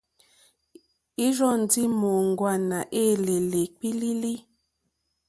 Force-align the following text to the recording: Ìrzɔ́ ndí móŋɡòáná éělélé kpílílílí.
Ìrzɔ́ 1.25 1.51
ndí 1.63 1.81
móŋɡòáná 1.99 2.77
éělélé 2.99 3.61
kpílílílí. 3.75 4.33